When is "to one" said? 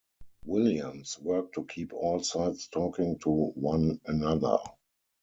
3.19-4.01